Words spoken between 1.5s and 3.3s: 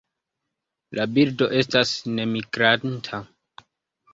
estas nemigranta.